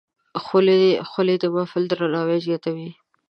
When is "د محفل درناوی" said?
1.41-2.37